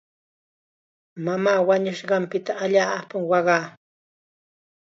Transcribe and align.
Mamaa 1.25 1.65
wañunqanpita 1.67 2.51
allaapam 2.63 3.23
waqaa. 3.31 3.65